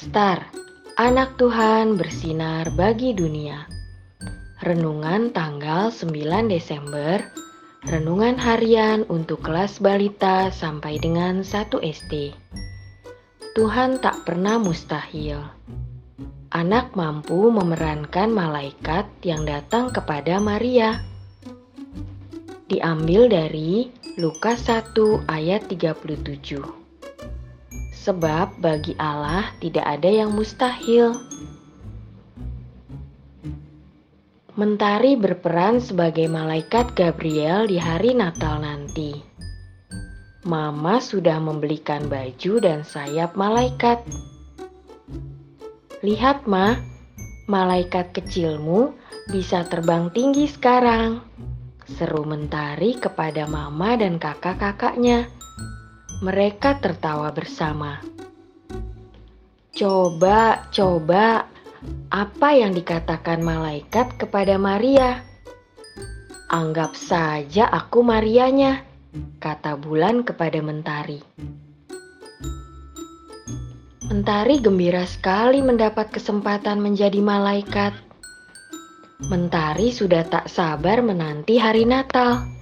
[0.00, 0.48] Star,
[0.96, 3.68] anak Tuhan bersinar bagi dunia.
[4.64, 7.20] Renungan tanggal 9 Desember,
[7.84, 12.32] renungan harian untuk kelas balita sampai dengan 1 SD.
[13.52, 15.36] Tuhan tak pernah mustahil.
[16.48, 20.96] Anak mampu memerankan malaikat yang datang kepada Maria.
[22.72, 26.89] Diambil dari Lukas 1 ayat 37.
[28.00, 31.12] Sebab bagi Allah tidak ada yang mustahil.
[34.56, 39.20] Mentari berperan sebagai malaikat Gabriel di hari Natal nanti.
[40.48, 44.00] Mama sudah membelikan baju dan sayap malaikat.
[46.00, 46.80] Lihat, Ma,
[47.44, 48.96] malaikat kecilmu
[49.28, 51.20] bisa terbang tinggi sekarang.
[51.84, 55.28] Seru Mentari kepada Mama dan kakak-kakaknya.
[56.20, 57.96] Mereka tertawa bersama.
[59.72, 61.48] Coba, coba,
[62.12, 65.24] apa yang dikatakan malaikat kepada Maria?
[66.52, 68.84] Anggap saja aku Marianya,
[69.40, 71.24] kata bulan kepada Mentari.
[74.12, 77.96] Mentari gembira sekali mendapat kesempatan menjadi malaikat.
[79.32, 82.59] Mentari sudah tak sabar menanti hari Natal.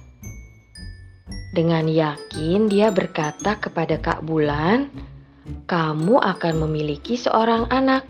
[1.49, 4.93] Dengan yakin dia berkata kepada Kak Bulan,
[5.65, 8.05] "Kamu akan memiliki seorang anak."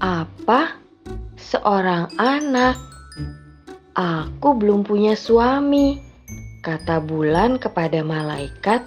[0.00, 0.80] Apa?
[1.36, 2.80] Seorang anak?
[3.92, 6.00] Aku belum punya suami,
[6.64, 8.80] kata Bulan kepada malaikat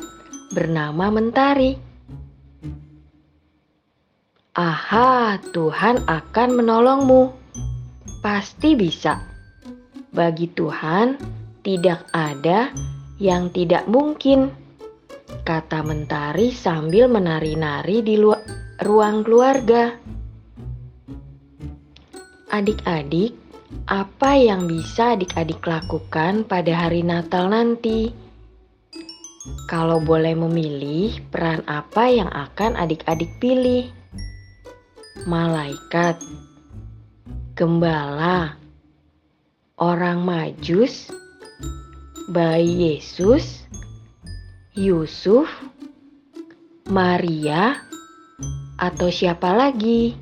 [0.58, 1.78] bernama Mentari.
[4.58, 7.34] Aha, Tuhan akan menolongmu.
[8.22, 9.18] Pasti bisa.
[10.14, 11.18] Bagi Tuhan,
[11.64, 12.76] tidak ada
[13.24, 14.52] yang tidak mungkin,
[15.48, 18.20] kata Mentari sambil menari-nari di
[18.84, 19.96] ruang keluarga.
[22.52, 23.34] Adik-adik,
[23.88, 28.12] apa yang bisa adik-adik lakukan pada hari Natal nanti?
[29.72, 33.88] Kalau boleh memilih, peran apa yang akan adik-adik pilih?
[35.26, 36.20] Malaikat,
[37.56, 38.56] gembala,
[39.80, 41.12] orang majus,
[42.32, 43.68] bayi Yesus,
[44.72, 45.50] Yusuf,
[46.88, 47.84] Maria,
[48.80, 50.16] atau siapa lagi?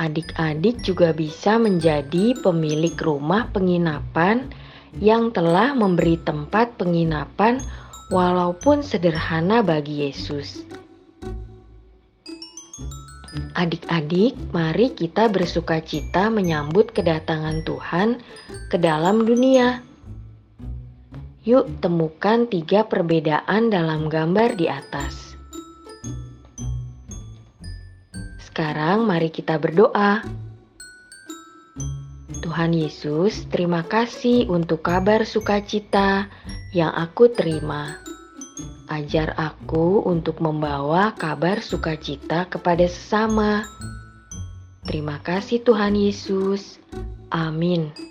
[0.00, 4.48] Adik-adik juga bisa menjadi pemilik rumah penginapan
[4.96, 7.60] yang telah memberi tempat penginapan
[8.08, 10.64] walaupun sederhana bagi Yesus.
[13.30, 18.18] Adik-adik, mari kita bersuka cita menyambut kedatangan Tuhan
[18.66, 19.86] ke dalam dunia.
[21.46, 25.38] Yuk temukan tiga perbedaan dalam gambar di atas.
[28.42, 30.26] Sekarang mari kita berdoa.
[32.42, 36.26] Tuhan Yesus, terima kasih untuk kabar sukacita
[36.74, 38.09] yang aku terima.
[38.90, 43.62] Ajar aku untuk membawa kabar sukacita kepada sesama.
[44.82, 46.82] Terima kasih, Tuhan Yesus.
[47.30, 48.09] Amin.